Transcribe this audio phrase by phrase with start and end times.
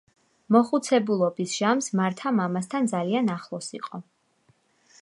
[0.53, 4.03] მოხუცებულობის ჟამს მართა მამასთან ძალიან ახლოს იყო.